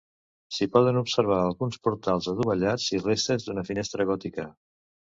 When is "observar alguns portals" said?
1.01-2.31